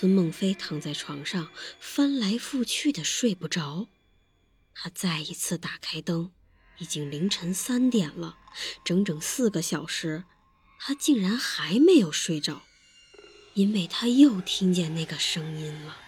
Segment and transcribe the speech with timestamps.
[0.00, 3.86] 孙梦飞躺在床上，翻来覆去的睡不着。
[4.74, 6.32] 他再一次打开灯，
[6.78, 8.38] 已经凌晨三点了，
[8.82, 10.24] 整整四个小时，
[10.78, 12.62] 他竟然还没有睡着，
[13.52, 15.98] 因为他又听见那个声音了，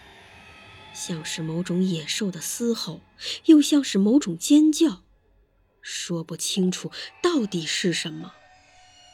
[0.95, 3.01] 像是某种野兽的嘶吼，
[3.45, 5.03] 又像是某种尖叫，
[5.83, 8.33] 说不清楚到底是什么，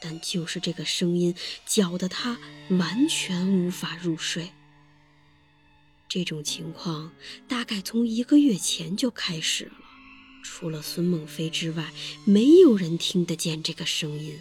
[0.00, 1.34] 但就是这个声音
[1.66, 2.38] 搅得他
[2.70, 4.52] 完全无法入睡。
[6.10, 7.12] 这种情况
[7.46, 9.72] 大概从一个月前就开始了，
[10.42, 11.92] 除了孙梦飞之外，
[12.24, 14.36] 没有人听得见这个声音。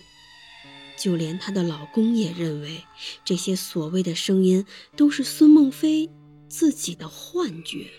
[0.97, 2.83] 就连她的老公也认为，
[3.23, 6.09] 这些所谓的声音都是孙梦飞
[6.47, 7.91] 自己的幻觉。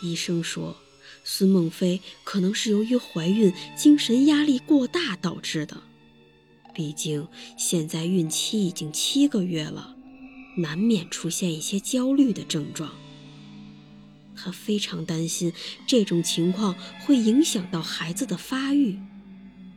[0.00, 0.74] 医生说，
[1.22, 5.82] 孙梦飞可能是由于怀孕、精神压力过大导致的。
[6.74, 9.96] 毕竟现在孕期已经七个月了。
[10.58, 12.92] 难免出现一些焦虑的症状，
[14.34, 15.52] 他非常担心
[15.86, 18.98] 这种情况会影响到孩子的发育，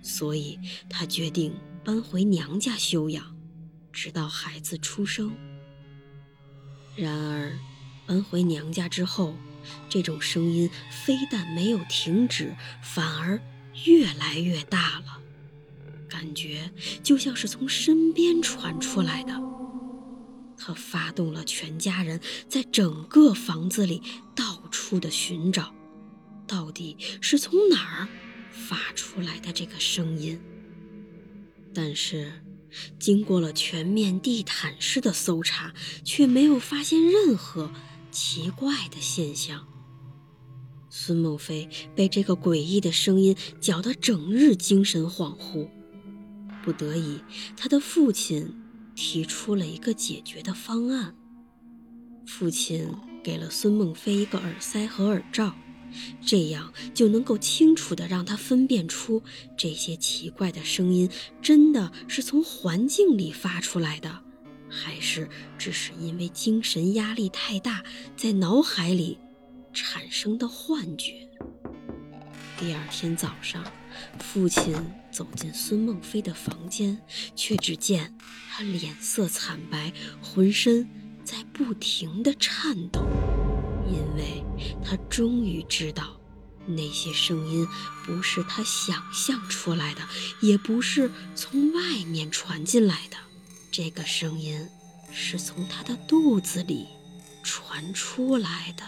[0.02, 0.60] 所以
[0.90, 3.36] 他决定搬回娘家休养，
[3.94, 5.32] 直到孩子出生。
[6.96, 7.58] 然而，
[8.08, 9.36] 搬回娘家之后，
[9.88, 10.70] 这种声音
[11.06, 13.40] 非但没有停止，反而
[13.86, 15.22] 越来越大了，
[16.10, 16.72] 感觉
[17.04, 19.51] 就像是从身边传出来的。
[20.64, 24.04] 他发动了全家人，在整个房子里
[24.36, 25.74] 到处的寻找，
[26.46, 28.08] 到底是从哪儿
[28.52, 30.40] 发出来的这个声音。
[31.74, 32.32] 但是，
[33.00, 35.74] 经过了全面地毯式的搜查，
[36.04, 37.72] 却没有发现任何
[38.12, 39.68] 奇怪的现象。
[40.92, 45.68] 孙梦飞被这个诡异的声音搅得整日精神恍惚，
[46.64, 47.20] 不得已，
[47.58, 48.61] 他的父亲。
[48.96, 51.16] 提出了一个解决的方案。
[52.26, 52.88] 父亲
[53.24, 55.56] 给了孙梦飞一个耳塞和耳罩，
[56.26, 59.22] 这样就能够清楚地让他分辨出
[59.58, 61.10] 这些奇怪的声音
[61.42, 64.22] 真的是从环境里发出来的，
[64.70, 65.28] 还是
[65.58, 67.84] 只是因为精神压力太大
[68.16, 69.18] 在脑海里
[69.74, 71.28] 产生的幻觉。
[72.58, 73.64] 第二天早上，
[74.20, 74.76] 父亲
[75.12, 77.00] 走进孙梦飞的房间，
[77.36, 78.16] 却只见
[78.50, 79.92] 他脸色惨白，
[80.22, 80.90] 浑身
[81.24, 83.06] 在不停地颤抖，
[83.88, 84.44] 因为
[84.84, 86.20] 他终于知道，
[86.66, 87.68] 那些声音
[88.06, 90.02] 不是他想象出来的，
[90.42, 93.18] 也不是从外面传进来的，
[93.72, 94.68] 这个声音
[95.12, 96.88] 是从他的肚子里
[97.44, 98.84] 传出来的。